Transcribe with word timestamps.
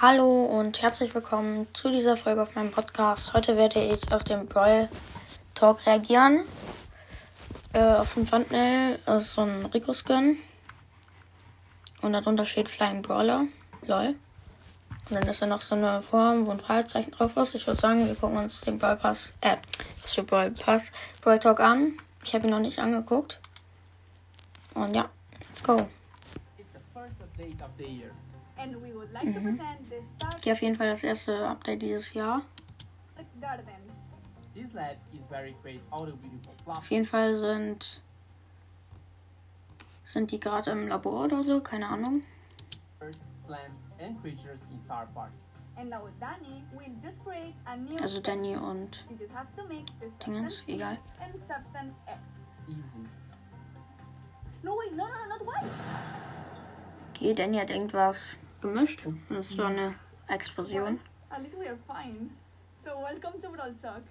Hallo 0.00 0.44
und 0.44 0.80
herzlich 0.80 1.12
willkommen 1.12 1.66
zu 1.74 1.90
dieser 1.90 2.16
Folge 2.16 2.40
auf 2.40 2.54
meinem 2.54 2.70
Podcast. 2.70 3.34
Heute 3.34 3.56
werde 3.56 3.82
ich 3.82 4.12
auf 4.12 4.22
den 4.22 4.46
Brawl 4.46 4.88
Talk 5.56 5.84
reagieren. 5.86 6.44
Äh, 7.72 7.82
auf 7.82 8.14
dem 8.14 8.24
Thumbnail 8.24 9.00
ist 9.06 9.34
so 9.34 9.40
ein 9.40 9.66
Rico-Skin. 9.66 10.38
Und 12.00 12.12
darunter 12.12 12.44
steht 12.44 12.68
Flying 12.68 13.02
Brawler. 13.02 13.46
Lol. 13.88 14.14
Und 15.10 15.16
dann 15.16 15.24
ist 15.24 15.42
da 15.42 15.46
noch 15.46 15.60
so 15.60 15.74
eine 15.74 16.00
Form, 16.02 16.46
wo 16.46 16.52
ein 16.52 16.60
Fragezeichen 16.60 17.10
drauf 17.10 17.36
ist. 17.36 17.56
Ich 17.56 17.66
würde 17.66 17.80
sagen, 17.80 18.06
wir 18.06 18.14
gucken 18.14 18.38
uns 18.38 18.60
den 18.60 18.78
Brawl 18.78 18.98
Pass, 18.98 19.32
äh, 19.40 19.56
was 20.02 20.12
für 20.12 20.22
Brawl 20.22 20.52
Pass, 20.52 20.92
Brawl 21.22 21.40
Talk 21.40 21.58
an. 21.58 21.94
Ich 22.22 22.32
habe 22.36 22.46
ihn 22.46 22.50
noch 22.50 22.60
nicht 22.60 22.78
angeguckt. 22.78 23.40
Und 24.74 24.94
ja, 24.94 25.08
let's 25.40 25.64
go. 25.64 25.88
It's 26.56 26.68
the 26.72 26.78
first 26.94 27.20
update 27.20 27.60
of 27.60 27.70
the 27.76 27.84
year. 27.84 28.12
And 28.58 28.76
we 28.82 28.92
would 28.92 29.12
like 29.12 29.32
to 29.34 29.40
present 29.40 29.88
the 29.90 30.02
Star 30.02 30.30
Hier 30.42 30.52
auf 30.52 30.62
jeden 30.62 30.76
Fall 30.76 30.88
das 30.88 31.02
erste 31.04 31.46
Update 31.48 31.82
dieses 31.82 32.12
Jahr. 32.14 32.42
Auf 36.66 36.90
jeden 36.90 37.04
Fall 37.04 37.34
sind 37.34 38.02
sind 40.04 40.30
die 40.30 40.40
gerade 40.40 40.70
im 40.70 40.88
Labor 40.88 41.24
oder 41.24 41.44
so, 41.44 41.60
keine 41.60 41.88
Ahnung. 41.88 42.22
plants, 43.46 43.90
and 43.98 44.20
creatures 44.22 44.60
in 44.70 44.78
Star 44.78 45.06
Park. 45.14 45.32
And 45.76 45.90
now 45.90 46.08
Danny 46.20 46.64
will 46.72 46.92
just 47.02 47.24
create 47.24 47.54
a 47.66 47.76
new 47.76 47.96
Also 47.98 48.20
Danny 48.20 48.56
und 48.56 49.04
Dingens, 50.26 50.62
egal. 50.66 50.98
and 51.20 51.40
substance 51.40 51.94
X. 52.06 52.20
Easy. 52.68 53.06
No 54.62 54.76
wait, 54.76 54.92
no 54.96 55.06
no 55.06 55.14
no 55.14 55.28
not 55.28 55.46
white. 55.46 55.70
Okay, 57.14 57.32
Danny 57.32 57.58
hat 57.58 57.70
irgendwas 57.70 58.38
gemischt. 58.60 59.04
Das 59.28 59.38
ist 59.38 59.50
so 59.50 59.64
eine 59.64 59.94
Explosion. 60.28 61.00
At 61.30 61.42
least 61.42 61.58
we 61.58 61.68
are 61.68 61.78
fine. 61.86 62.30
So 62.76 62.90
welcome 63.02 63.40
to 63.40 63.50
Brawl 63.50 63.74
Talk. 63.74 64.02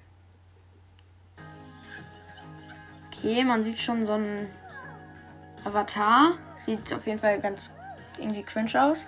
Okay, 3.07 3.43
man 3.43 3.63
sieht 3.63 3.79
schon 3.79 4.05
so 4.05 4.13
einen 4.13 4.47
Avatar. 5.63 6.33
Sieht 6.65 6.93
auf 6.93 7.05
jeden 7.07 7.19
Fall 7.19 7.39
ganz 7.39 7.71
irgendwie 8.17 8.43
cringe 8.43 8.71
aus. 8.81 9.07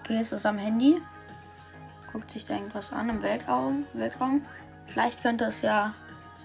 Okay, 0.00 0.18
es 0.20 0.32
ist 0.32 0.46
am 0.46 0.58
Handy. 0.58 1.00
Guckt 2.12 2.30
sich 2.30 2.46
da 2.46 2.54
irgendwas 2.54 2.92
an 2.92 3.10
im 3.10 3.22
Weltraum. 3.22 3.86
Weltraum. 3.92 4.44
Vielleicht 4.86 5.22
könnte 5.22 5.44
es 5.44 5.62
ja. 5.62 5.94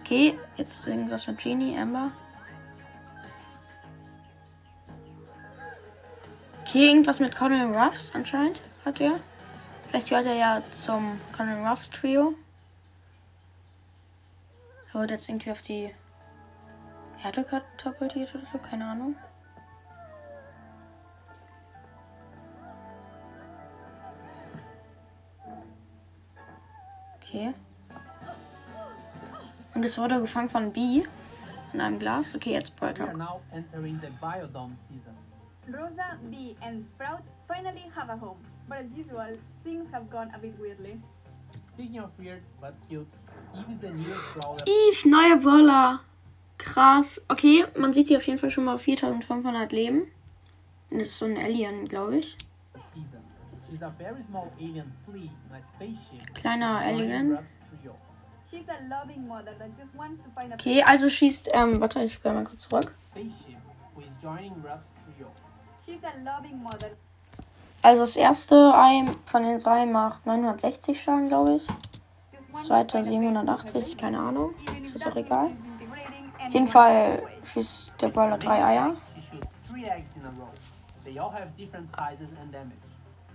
Okay, 0.02 0.38
jetzt 0.58 0.86
irgendwas 0.86 1.28
mit 1.28 1.38
Genie, 1.38 1.78
Amber. 1.78 2.12
Irgendwas 6.80 7.20
mit 7.20 7.36
Colin 7.36 7.76
Ruffs 7.76 8.12
anscheinend 8.14 8.62
hat 8.86 9.00
er. 9.00 9.20
Vielleicht 9.88 10.10
gehört 10.10 10.26
er 10.26 10.36
ja 10.36 10.62
zum 10.74 11.20
Colin 11.36 11.66
Ruffs 11.66 11.90
Trio. 11.90 12.36
Er 14.94 15.02
wird 15.02 15.12
jetzt 15.12 15.30
irgendwie 15.30 15.52
auf 15.52 15.62
die 15.62 15.94
Erde 17.24 17.44
katapultiert 17.44 18.34
oder 18.36 18.46
so, 18.46 18.58
keine 18.58 18.86
Ahnung. 18.86 19.16
Okay. 27.22 27.54
Und 29.74 29.84
es 29.84 29.98
wurde 29.98 30.20
gefangen 30.20 30.50
von 30.50 30.72
B 30.72 31.04
in 31.74 31.82
einem 31.82 31.98
Glas. 31.98 32.36
Okay, 32.36 32.54
jetzt 32.54 32.80
We 32.80 32.94
Rosa, 35.68 36.18
Bee, 36.30 36.56
and 36.62 36.82
Sprout 36.82 37.22
finally 37.48 37.84
have 37.96 38.10
a 38.10 38.18
home. 38.18 38.38
But 38.68 38.80
as 38.80 38.98
usual, 38.98 39.38
things 39.64 39.92
have 39.92 40.10
gone 40.10 40.32
a 40.36 40.40
bit 40.40 40.58
weirdly. 40.60 41.00
Speaking 41.68 42.00
of 42.00 42.12
weird 42.20 42.42
but 42.62 42.76
cute, 42.88 43.08
Eve 43.58 43.70
is 43.70 43.78
the 43.80 43.92
newest 43.92 44.36
brawler 44.36 44.58
Eve, 44.68 45.06
neuer 45.06 45.38
Brawler. 45.38 46.00
Krass. 46.58 47.20
Okay, 47.30 47.66
man 47.78 47.94
sieht 47.94 48.08
hier 48.08 48.18
auf 48.18 48.28
jeden 48.28 48.40
Fall 48.40 48.52
schon 48.52 48.66
mal 48.66 48.78
4500 48.78 49.72
Leben. 49.72 50.08
Das 50.92 51.08
ist 51.08 51.18
so 51.18 51.26
ein 51.26 51.38
Alien, 51.38 51.88
glaube 51.88 52.18
ich. 52.18 52.38
this 52.74 52.84
season. 52.94 53.22
She's 53.70 53.82
a 53.82 53.90
very 53.90 54.22
small 54.22 54.52
alien 54.60 54.92
flea 55.06 55.30
in 55.50 55.56
a 55.56 55.62
spaceship. 55.62 56.34
Kleiner 56.36 56.82
Alien. 56.84 57.32
Ruff's 57.32 57.60
trio. 57.70 57.96
She's 58.52 58.68
a 58.70 58.78
loving 58.88 59.28
mother 59.28 59.56
that 59.58 59.76
just 59.76 59.96
wants 59.96 60.20
to 60.20 60.30
find 60.30 60.52
a 60.52 60.56
Okay, 60.56 60.84
also 60.84 61.10
schießt, 61.10 61.50
ähm, 61.54 61.80
warte, 61.80 62.04
ich 62.04 62.14
spiele 62.14 62.36
mal 62.36 62.44
kurz 62.44 62.68
zurück. 62.68 62.94
Spaceship 63.12 63.58
who 63.96 64.02
is 64.02 64.18
joining 64.22 64.54
Ruff's 64.64 64.94
trio. 65.04 65.28
She's 65.86 66.04
a 66.04 66.12
loving 66.24 66.62
mother 66.64 66.92
Also 67.82 68.02
das 68.02 68.16
erste 68.16 68.74
Ei 68.74 69.06
von 69.26 69.44
den 69.44 69.60
drei 69.60 69.86
macht 69.86 70.26
960 70.26 71.02
Schaden, 71.02 71.28
glaube 71.28 71.56
ich. 71.56 71.68
Das 72.52 72.66
zweite 72.68 72.98
to 72.98 73.04
find 73.04 73.38
a 73.38 73.56
place 73.56 73.64
to 73.64 73.70
put 73.70 73.74
her 73.74 73.74
780, 73.74 73.74
baby. 73.74 73.96
keine 73.98 74.20
Ahnung. 74.20 74.54
Ist 74.82 74.96
das 74.96 75.08
auch 75.08 75.16
egal. 75.16 75.52
Auf 76.46 76.54
jeden 76.54 76.68
Fall 76.68 77.24
schießt 77.44 77.92
der 78.02 78.10
Brawler 78.10 78.38
drei 78.38 78.64
Eier. 78.64 78.96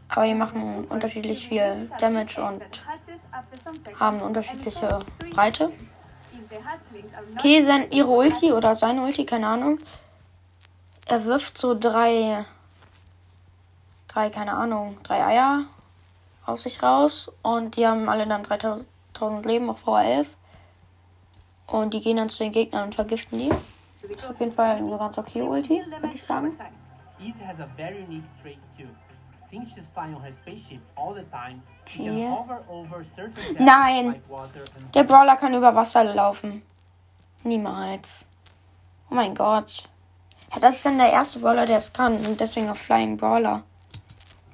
Aber 0.08 0.26
die 0.26 0.34
machen 0.34 0.86
unterschiedlich 0.88 1.48
viel 1.48 1.90
Damage 2.00 2.42
und 2.42 2.62
haben 3.98 4.20
unterschiedliche 4.20 5.00
Breite. 5.30 5.72
Okay, 7.34 7.62
sein, 7.62 7.90
ihre 7.90 8.08
Ulti 8.08 8.52
oder 8.52 8.74
seine 8.74 9.02
Ulti, 9.02 9.26
keine 9.26 9.48
Ahnung. 9.48 9.78
Er 11.08 11.24
wirft 11.24 11.56
so 11.56 11.74
drei, 11.74 12.44
drei, 14.08 14.28
keine 14.28 14.52
Ahnung, 14.52 14.98
drei 15.02 15.24
Eier 15.24 15.64
aus 16.44 16.62
sich 16.62 16.82
raus. 16.82 17.32
Und 17.42 17.76
die 17.76 17.86
haben 17.86 18.10
alle 18.10 18.26
dann 18.26 18.42
3000 18.42 19.46
Leben 19.46 19.70
auf 19.70 19.86
VR11. 19.86 20.26
Und 21.66 21.94
die 21.94 22.00
gehen 22.02 22.18
dann 22.18 22.28
zu 22.28 22.38
den 22.38 22.52
Gegnern 22.52 22.84
und 22.84 22.94
vergiften 22.94 23.38
die. 23.38 23.50
Ist 24.06 24.28
auf 24.28 24.38
jeden 24.38 24.52
Fall 24.52 24.76
eine 24.76 24.98
ganz 24.98 25.16
okay 25.16 25.40
Ulti, 25.40 25.82
würde 25.88 26.14
ich 26.14 26.22
sagen. 26.22 26.54
Eve 27.20 27.46
has 27.46 27.58
a 27.58 27.66
very 27.76 28.04
unique 28.04 28.24
trait 28.42 28.58
too. 28.76 28.88
Since 29.46 29.74
she's 29.74 29.88
flying 29.88 30.14
on 30.14 30.22
her 30.22 30.32
spaceship 30.32 30.80
all 30.94 31.14
the 31.14 31.24
time, 31.30 31.62
she 31.86 32.04
can 32.04 32.30
hover 32.30 32.62
over 32.68 33.02
certain 33.02 33.56
Nein. 33.58 34.22
Der 34.94 35.04
Brawler 35.04 35.36
kann 35.36 35.54
über 35.54 35.74
Wasser 35.74 36.04
laufen. 36.04 36.62
Niemals. 37.44 38.26
Oh 39.10 39.14
mein 39.14 39.34
Gott. 39.34 39.88
Ja, 40.52 40.60
das 40.60 40.76
ist 40.76 40.86
dann 40.86 40.98
der 40.98 41.10
erste 41.12 41.38
Brawler, 41.40 41.66
der 41.66 41.78
es 41.78 41.92
kann. 41.92 42.14
Und 42.26 42.40
deswegen 42.40 42.70
auch 42.70 42.76
Flying 42.76 43.16
Brawler. 43.16 43.64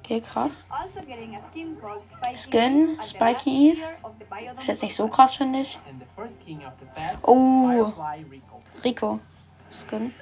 Okay, 0.03 0.21
krass. 0.21 0.63
Also 0.69 0.99
Skin, 2.35 2.97
Spiky 3.03 3.71
Eve. 3.71 3.81
Ist 4.59 4.67
jetzt 4.67 4.83
nicht 4.83 4.95
so 4.95 5.07
krass, 5.07 5.35
finde 5.35 5.61
ich. 5.61 5.79
and 5.89 5.99
the 5.99 6.05
first 6.15 6.45
king 6.45 6.59
of 6.65 6.73
the 6.79 6.85
past 6.93 7.23
Oh. 7.27 7.91
Rico. 8.83 9.19
Skin. 9.71 10.13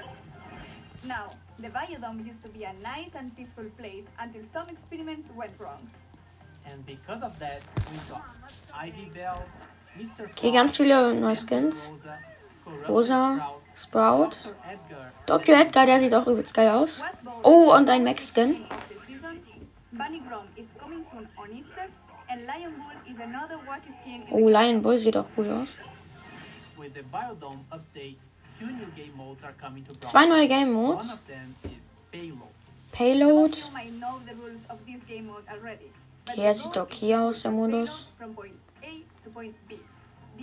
Now, 1.03 1.25
the 1.59 1.67
Biodome 1.67 2.25
used 2.25 2.43
to 2.43 2.49
be 2.49 2.63
a 2.63 2.71
nice 2.81 3.15
and 3.15 3.35
peaceful 3.35 3.65
place 3.77 4.05
until 4.17 4.43
some 4.45 4.69
experiments 4.69 5.29
went 5.35 5.51
wrong. 5.59 5.81
And 6.71 6.85
because 6.85 7.21
of 7.21 7.37
that, 7.39 7.59
we 7.91 7.97
got 8.09 8.23
Ivy 8.73 9.09
Bell, 9.13 9.43
Mr. 9.97 10.29
Okay, 10.31 10.51
ganz 10.53 10.77
viele 10.77 11.13
neue 11.13 11.35
Skins. 11.35 11.91
Rosa, 12.87 13.55
Sprout. 13.75 14.31
Dr. 15.25 15.55
Edgar, 15.55 15.85
der 15.85 15.99
sieht 15.99 16.13
auch 16.13 16.27
übelst 16.27 16.53
geil 16.53 16.69
aus. 16.69 17.03
Oh, 17.43 17.73
und 17.73 17.89
ein 17.89 18.03
Max-Skin. 18.03 18.65
Oh, 24.31 24.49
Lion 24.49 24.81
Bull 24.81 24.97
sieht 24.97 25.17
auch 25.17 25.27
cool 25.37 25.49
aus. 25.51 25.77
Zwei 30.01 30.25
neue 30.25 30.47
Game 30.47 30.73
Modes. 30.73 31.17
Payload. 32.91 33.57
Okay, 36.29 36.41
er 36.41 36.53
sieht 36.53 36.67
is 36.67 36.71
to 36.71 36.87
aus, 37.17 37.41
der 37.41 37.51
Modus. 37.51 38.09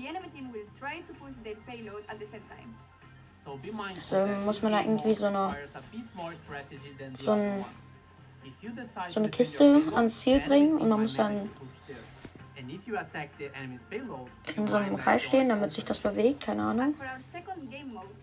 The 0.00 0.08
enemy 0.08 0.28
team 0.34 0.50
will 0.52 0.64
try 0.78 1.02
to 1.06 1.12
push 1.14 1.34
their 1.44 1.56
payload 1.66 2.02
at 2.08 2.18
the 2.18 2.24
same 2.26 2.42
time. 2.48 2.74
So 3.44 3.56
be 3.56 3.70
mindful 3.70 4.02
So 4.02 4.16
that 4.26 4.44
muss 4.46 4.62
man 4.62 4.72
da 4.72 4.80
irgendwie 4.80 5.12
so 5.14 5.26
eine- 5.26 5.56
so 7.24 7.32
ein- 7.32 7.64
so 9.10 9.20
eine 9.20 9.28
Kiste 9.30 9.82
ans 9.94 10.20
Ziel 10.22 10.40
the 10.40 10.48
bringen 10.48 10.68
enemy 10.68 10.82
und 10.82 10.88
man 10.88 10.98
team 10.98 11.02
muss 11.02 11.14
dann 11.16 11.50
in 14.56 14.66
so 14.66 14.76
einem 14.76 14.96
Kreis 14.96 15.22
stehen, 15.22 15.48
damit 15.48 15.72
sich 15.72 15.84
das 15.84 15.98
bewegt. 15.98 16.40
Keine 16.44 16.62
Ahnung. 16.62 16.94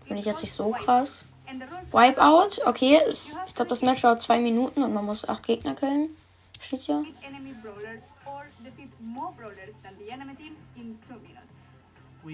Finde 0.02 0.20
ich 0.20 0.26
jetzt 0.26 0.42
nicht 0.42 0.52
so 0.52 0.70
krass. 0.70 1.24
Wipeout, 1.92 2.62
okay. 2.66 3.00
Ist, 3.08 3.38
ich 3.46 3.54
glaube, 3.54 3.68
das 3.70 3.82
Match 3.82 4.02
dauert 4.02 4.20
zwei 4.20 4.38
Minuten 4.40 4.82
und 4.82 4.92
man 4.92 5.04
muss 5.04 5.26
acht 5.28 5.42
Gegner 5.44 5.74
killen. 5.74 6.10
Steht 6.60 6.80
hier. 6.80 7.04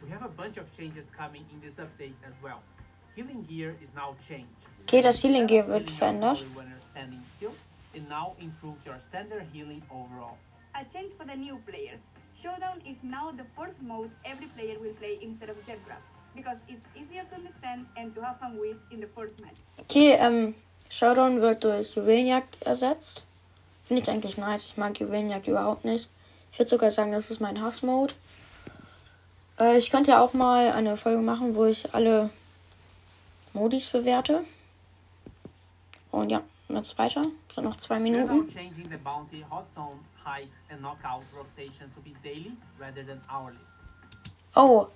We 0.01 0.09
have 0.09 0.23
a 0.23 0.29
bunch 0.29 0.57
of 0.57 0.71
changes 0.75 1.11
coming 1.11 1.45
in 1.51 1.61
this 1.61 1.77
update 1.77 2.15
as 2.25 2.33
well. 2.41 2.61
Healing 3.15 3.43
gear 3.43 3.75
is 3.81 3.93
now 3.93 4.15
changed. 4.21 4.47
Okay, 4.83 5.01
das 5.01 5.21
Healing 5.21 5.45
Gear 5.45 5.67
wird 5.67 5.91
verändert. 5.91 6.43
it 7.93 8.07
now 8.07 8.35
improves 8.39 8.85
your 8.85 8.99
standard 8.99 9.43
healing 9.51 9.81
overall. 9.91 10.37
A 10.75 10.83
change 10.85 11.11
for 11.13 11.25
the 11.25 11.35
new 11.35 11.57
players. 11.65 11.99
Showdown 12.41 12.79
is 12.87 13.03
now 13.03 13.31
the 13.35 13.43
first 13.57 13.81
mode 13.81 14.11
every 14.23 14.47
player 14.55 14.79
will 14.79 14.93
play 14.93 15.19
instead 15.21 15.49
of 15.49 15.57
Jet 15.65 15.79
Grab, 15.85 15.99
because 16.33 16.59
it's 16.69 16.85
easier 16.95 17.23
to 17.29 17.35
understand 17.35 17.85
and 17.97 18.15
to 18.15 18.21
have 18.21 18.39
fun 18.39 18.57
with 18.57 18.77
in 18.91 19.01
the 19.01 19.07
first 19.07 19.41
match. 19.41 19.59
Okay, 19.77 20.13
ähm, 20.13 20.55
Showdown 20.89 21.41
wird 21.41 21.63
durch 21.63 21.95
Juwelenjagd 21.95 22.61
ersetzt. 22.61 23.25
Finde 23.85 24.03
ich 24.03 24.09
eigentlich 24.09 24.37
nice. 24.37 24.63
Ich 24.63 24.77
mag 24.77 24.97
Juwelenjagd 24.99 25.47
überhaupt 25.47 25.83
nicht. 25.83 26.07
Ich 26.53 26.59
würde 26.59 26.69
sogar 26.69 26.91
sagen, 26.91 27.11
das 27.11 27.29
ist 27.29 27.41
mein 27.41 27.61
Hassmode. 27.61 28.13
Äh, 29.59 29.77
ich 29.77 29.91
könnte 29.91 30.11
ja 30.11 30.21
auch 30.21 30.33
mal 30.33 30.71
eine 30.71 30.95
Folge 30.95 31.21
machen, 31.21 31.55
wo 31.55 31.65
ich 31.65 31.93
alle 31.93 32.29
Modis 33.51 33.89
bewerte. 33.89 34.45
Und 36.11 36.29
ja, 36.29 36.41
jetzt 36.75 36.97
weiter. 36.97 37.21
Es 37.47 37.55
sind 37.55 37.63
noch 37.63 37.75
zwei 37.75 37.99
Minuten. 37.99 38.47
Oh. 44.55 44.87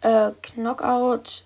Äh, 0.00 0.30
Knockout, 0.42 1.44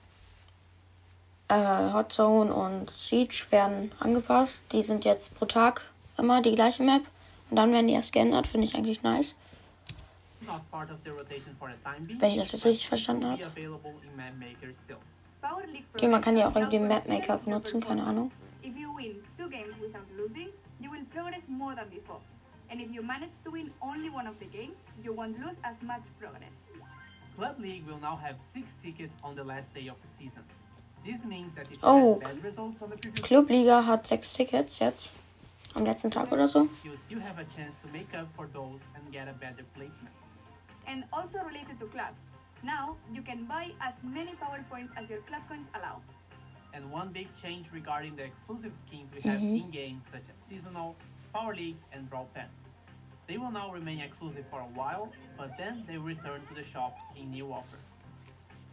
äh, 1.49 1.93
Hot 1.93 2.13
Zone 2.13 2.53
und 2.53 2.91
Siege 2.91 3.47
werden 3.51 3.93
angepasst. 3.99 4.65
Die 4.73 4.83
sind 4.83 5.05
jetzt 5.05 5.35
pro 5.35 5.47
Tag 5.47 5.83
immer 6.19 6.43
die 6.43 6.55
gleiche 6.55 6.83
Map. 6.83 7.03
Und 7.51 7.57
dann 7.57 7.73
werden 7.73 7.89
die 7.89 7.95
erst 7.95 8.13
geändert. 8.13 8.47
Finde 8.47 8.67
ich 8.67 8.75
eigentlich 8.75 9.03
nice. 9.03 9.35
Not 10.41 10.71
part 10.71 10.91
of 10.91 10.97
the 11.05 11.11
rotation 11.11 11.55
for 11.59 11.69
the 11.69 11.75
time 11.85 12.07
being. 12.07 12.21
Wenn 12.21 12.31
ich 12.31 12.39
das 12.39 12.53
jetzt 12.53 12.67
richtig 12.67 12.89
verstanden 12.89 13.27
habe. 13.27 13.43
Map 15.43 15.67
Maker 15.67 15.97
Okay, 15.97 16.09
man 16.09 16.21
kann 16.23 16.37
ja 16.37 16.49
auch 16.49 16.55
irgendwie 16.57 16.79
considers 16.79 17.29
your 17.29 17.39
benutzen, 17.39 17.81
keine 17.81 18.05
Ahnung. 18.05 18.31
If 18.63 18.77
you 18.77 18.95
win 18.97 19.23
two 19.37 19.49
games 19.49 19.77
without 19.81 20.07
losing, 20.17 20.49
you 20.81 20.91
will 20.91 21.05
progress 21.13 21.49
more 21.49 21.75
than 21.75 21.89
before. 21.91 22.21
And 22.71 22.81
if 22.81 22.91
you 22.91 23.03
manage 23.03 23.33
to 23.45 23.51
win 23.51 23.71
only 23.81 24.09
one 24.09 24.27
of 24.27 24.39
the 24.39 24.47
games, 24.47 24.79
you 25.03 25.13
won't 25.13 25.39
lose 25.39 25.59
as 25.63 25.83
much 25.83 26.03
progress. 26.19 26.55
Club 27.37 27.59
League 27.59 27.87
will 27.87 27.99
now 28.01 28.17
have 28.17 28.37
six 28.41 28.77
tickets 28.77 29.15
on 29.25 29.35
the 29.35 29.45
last 29.45 29.75
day 29.75 29.89
of 29.89 29.97
the 30.03 30.09
season. 30.09 30.43
This 31.05 31.25
means 31.25 31.53
that 31.55 31.67
if 31.67 31.73
you 31.73 31.79
Oh. 31.83 32.15
bad 32.21 32.43
results 32.45 32.81
on 32.83 32.91
the 32.91 32.97
previous 32.97 33.27
Clubliga 33.27 33.83
hat 33.85 34.07
sechs 34.07 34.33
Tickets 34.35 34.79
jetzt. 34.79 35.13
Am 35.75 35.85
letzten 35.85 36.11
Tag 36.11 36.31
oder 36.31 36.47
so. 36.47 36.69
you'll 36.85 36.97
still 36.99 37.21
have 37.21 37.39
a 37.39 37.45
chance 37.45 37.75
to 37.83 37.89
make 37.93 38.13
up 38.15 38.29
for 38.37 38.47
those 38.53 38.81
and 38.95 39.11
get 39.11 39.27
a 39.27 39.33
better 39.33 39.65
placement. 39.75 40.15
And 40.87 41.05
also 41.13 41.39
related 41.45 41.81
to 41.81 41.87
clubs, 41.87 42.21
now 42.63 42.97
you 43.13 43.23
can 43.23 43.45
buy 43.45 43.73
as 43.81 43.95
many 44.03 44.35
power 44.35 44.65
points 44.71 44.93
as 44.97 45.11
your 45.11 45.21
club 45.21 45.43
coins 45.49 45.69
allow. 45.75 46.01
And 46.75 46.91
one 46.91 47.13
big 47.13 47.29
change 47.35 47.71
regarding 47.73 48.17
the 48.17 48.25
exclusive 48.25 48.75
skins 48.77 49.13
we 49.15 49.21
have 49.23 49.41
Mhm. 49.41 49.61
in-game, 49.61 50.03
such 50.07 50.29
as 50.33 50.41
Seasonal, 50.41 50.97
Power 51.33 51.55
League, 51.55 51.77
and 51.93 52.09
Brawl 52.09 52.29
Pass. 52.35 52.69
They 53.27 53.37
will 53.37 53.51
now 53.51 53.73
remain 53.73 54.01
exclusive 54.01 54.47
for 54.49 54.61
a 54.61 54.71
while, 54.81 55.13
but 55.37 55.57
then 55.57 55.85
they 55.87 55.99
will 55.99 56.07
return 56.17 56.47
to 56.47 56.55
the 56.55 56.63
shop 56.63 56.99
in 57.15 57.31
new 57.31 57.53
offers. 57.53 57.81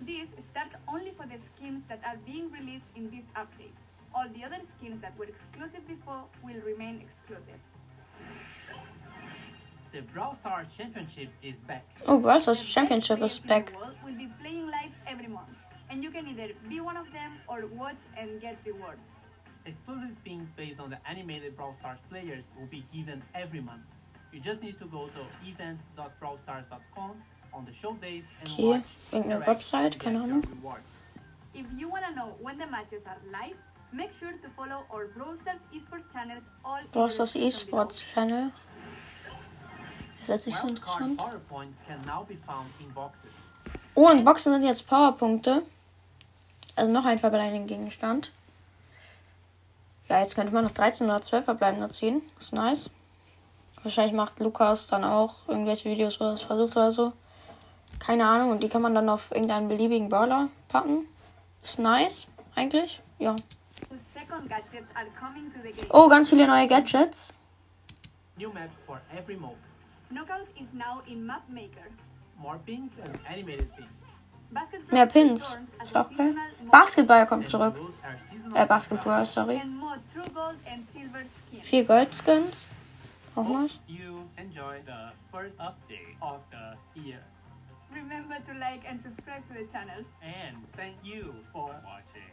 This 0.02 0.34
starts 0.40 0.78
only 0.88 1.12
for 1.12 1.26
the 1.26 1.38
skins 1.38 1.84
that 1.90 2.00
are 2.06 2.18
being 2.26 2.50
released 2.52 2.86
in 2.96 3.10
this 3.10 3.28
update. 3.36 3.76
All 4.14 4.28
the 4.30 4.44
other 4.44 4.64
skins 4.64 5.02
that 5.02 5.16
were 5.18 5.26
exclusive 5.26 5.86
before 5.88 6.24
will 6.42 6.62
remain 6.62 7.02
exclusive. 7.02 7.60
The 9.92 10.02
Brawl 10.14 10.36
Stars 10.36 10.68
Championship 10.78 11.30
is 11.42 11.58
back. 11.58 11.84
Oh, 12.06 12.20
Brawl 12.20 12.40
Stars 12.40 12.64
Championship 12.64 13.22
is 13.22 13.40
back. 13.40 13.74
world 13.76 13.96
will 14.06 14.14
be 14.16 14.28
playing 14.40 14.68
live 14.68 14.92
every 15.08 15.28
month, 15.28 15.50
and 15.90 16.04
you 16.04 16.12
can 16.12 16.28
either 16.28 16.50
be 16.68 16.80
one 16.80 16.96
of 16.98 17.12
them 17.12 17.32
or 17.48 17.66
watch 17.76 17.98
and 18.16 18.40
get 18.40 18.58
rewards. 18.66 19.18
Exclusive 19.66 20.16
pins 20.24 20.50
based 20.56 20.80
on 20.80 20.90
the 20.92 20.98
animated 21.10 21.56
Brawl 21.58 21.74
Stars 21.74 22.00
players 22.10 22.46
will 22.58 22.68
be 22.68 22.84
given 22.94 23.22
every 23.34 23.62
month. 23.62 23.82
You 24.32 24.40
just 24.40 24.62
need 24.62 24.78
to 24.80 24.86
go 24.86 25.08
to 25.08 25.50
event.brawlstars.com 25.50 27.12
on 27.52 27.66
the 27.66 27.74
show 27.74 27.94
days 27.96 28.32
and 28.42 28.50
Okay, 28.52 28.64
watch. 28.64 28.84
irgendeine 29.12 29.38
interact, 29.42 29.62
Website, 29.62 29.94
and 29.94 30.00
keine 30.00 30.14
get 30.20 30.28
your 30.28 30.38
Ahnung. 30.42 30.50
rewards. 30.56 30.92
If 31.56 31.66
you 31.76 31.90
wanna 31.90 32.14
know 32.16 32.36
when 32.40 32.60
the 32.60 32.68
matches 32.68 33.02
are 33.08 33.18
live, 33.32 33.58
make 33.92 34.14
sure 34.14 34.34
to 34.34 34.50
follow 34.50 34.86
our 34.94 35.08
Brawl 35.08 35.36
Stars 35.36 35.60
esports 35.74 36.14
channels 36.14 36.46
all 36.64 36.80
Brawl 36.92 37.10
Stars. 37.10 37.34
Esports 37.34 38.06
Channel. 38.14 38.52
In 42.80 42.94
boxes. 42.94 43.32
Oh, 43.96 44.10
in 44.10 44.24
Boxen 44.24 44.54
sind 44.54 44.64
jetzt 44.64 44.88
Powerpunkte. 44.88 45.64
Also 46.76 46.92
noch 46.92 47.06
ein 47.06 47.20
verbleibender 47.20 47.68
Gegenstand. 47.68 48.32
Ja, 50.08 50.22
jetzt 50.22 50.36
könnte 50.36 50.54
man 50.54 50.64
noch 50.64 50.72
13 50.72 51.08
oder 51.08 51.22
12 51.22 51.46
verbleibende 51.46 51.90
ziehen. 51.90 52.22
Ist 52.40 52.54
nice. 52.54 52.90
Wahrscheinlich 53.84 54.16
macht 54.16 54.40
Lukas 54.40 54.88
dann 54.88 55.04
auch 55.04 55.48
irgendwelche 55.48 55.90
Videos, 55.90 56.20
wo 56.20 56.26
er 56.26 56.34
es 56.34 56.42
versucht 56.42 56.76
oder 56.76 56.92
so. 56.92 57.14
Keine 58.00 58.26
Ahnung. 58.26 58.52
Und 58.52 58.64
die 58.64 58.70
kann 58.70 58.82
man 58.82 58.96
dann 58.96 59.10
auf 59.10 59.32
irgendeinen 59.32 59.68
beliebigen 59.68 60.10
Brawler 60.10 60.50
packen. 60.68 61.06
Ist 61.62 61.80
nice, 61.80 62.28
eigentlich. 62.56 63.02
Ja. 63.20 63.36
Whose 63.90 64.04
second 64.14 64.50
gadgets 64.50 64.90
are 64.96 65.06
coming 65.20 65.52
to 65.54 65.60
the 65.64 65.72
game. 65.72 65.92
Oh, 65.92 66.08
ganz 66.08 66.30
viele 66.30 66.48
neue 66.48 66.68
Gadgets. 66.68 67.34
New 68.38 68.52
maps 68.52 68.78
for 68.86 69.02
every 69.16 69.36
mode. 69.36 69.58
Knockout 70.12 70.48
is 70.60 70.74
now 70.74 71.02
in 71.08 71.26
Map 71.26 71.44
Maker. 71.50 71.88
More 72.38 72.58
pins 72.66 73.00
and 73.04 73.20
animated 73.30 73.70
pins. 73.76 74.04
Basketball 74.52 74.94
Mehr 74.94 75.06
Pins. 75.06 75.42
returns 75.60 75.70
as 75.80 75.88
Ist 75.90 75.96
auch 75.98 76.10
geil. 76.18 76.36
Basketball 76.72 77.26
kommt 77.28 77.44
And 77.44 77.50
zurück. 77.50 77.76
those 77.76 78.00
Äh, 78.56 78.66
Basketball, 78.66 79.26
sorry. 79.26 79.58
and 79.60 79.80
Gold 80.34 80.58
skins. 80.66 81.68
Vier 81.68 81.84
Goldskins. 81.84 82.68
Auch 83.36 83.44
Hope 83.46 83.60
nice. 83.62 83.80
you 83.88 84.26
enjoy 84.38 84.82
the 84.86 85.12
first 85.32 85.60
update 85.60 86.16
of 86.22 86.40
the 86.50 86.76
year. 87.00 87.20
Remember 87.94 88.38
to 88.48 88.54
like 88.54 88.84
and 88.90 89.00
subscribe 89.00 89.44
to 89.50 89.54
the 89.54 89.66
channel. 89.72 90.04
And 90.24 90.58
thank 90.76 90.96
you 91.04 91.36
for 91.54 91.70
watching. 91.86 92.32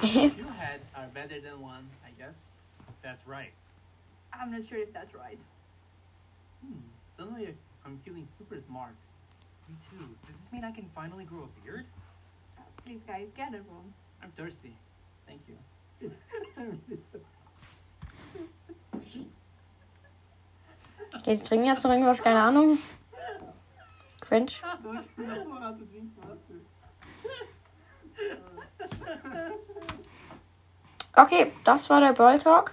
Two 0.36 0.44
heads 0.58 0.90
are 0.94 1.06
better 1.14 1.40
than 1.40 1.60
one, 1.60 1.88
I 2.06 2.10
guess. 2.16 2.34
That's 3.02 3.26
right. 3.26 3.52
I'm 4.32 4.50
not 4.52 4.64
sure 4.64 4.78
if 4.78 4.92
that's 4.92 5.14
right. 5.14 5.38
Hmm, 6.62 6.80
suddenly 7.16 7.54
I'm 7.84 7.98
feeling 8.04 8.26
super 8.26 8.60
smart. 8.60 8.96
Me 9.68 9.74
too. 9.90 10.04
Does 10.26 10.36
this 10.38 10.52
mean 10.52 10.64
I 10.64 10.72
can 10.72 10.88
finally 10.94 11.24
grow 11.24 11.44
a 11.44 11.64
beard? 11.64 11.86
Uh, 12.58 12.62
please, 12.84 13.04
guys, 13.04 13.28
get 13.36 13.54
a 13.54 13.58
room. 13.58 13.92
I'm 14.22 14.30
thirsty. 14.36 14.76
Thank 15.26 15.42
you. 15.48 15.56
Okay, 21.16 21.36
die 21.36 21.42
trinken 21.42 21.66
jetzt 21.66 21.84
noch 21.84 21.90
irgendwas, 21.90 22.22
keine 22.22 22.40
Ahnung. 22.40 22.78
Cringe. 24.20 24.52
Okay, 31.16 31.52
das 31.64 31.90
war 31.90 32.00
der 32.00 32.12
Brawl 32.12 32.38
Talk. 32.38 32.72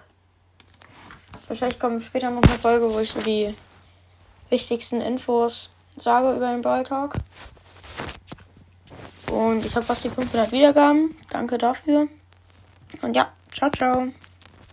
Wahrscheinlich 1.48 1.80
kommt 1.80 2.04
später 2.04 2.30
noch 2.30 2.44
eine 2.44 2.60
Folge, 2.60 2.94
wo 2.94 3.00
ich 3.00 3.10
so 3.10 3.22
die 3.22 3.56
wichtigsten 4.50 5.02
Infos 5.02 5.72
sage 5.96 6.36
über 6.36 6.52
den 6.52 6.62
Brawl. 6.62 6.84
Und 9.32 9.66
ich 9.66 9.76
habe 9.76 9.86
fast 9.86 10.04
die 10.04 10.10
500 10.10 10.52
Wiedergaben. 10.52 11.16
Danke 11.32 11.58
dafür. 11.58 12.08
Und 13.02 13.16
ja, 13.16 13.32
ciao, 13.52 13.70
ciao. 13.72 14.08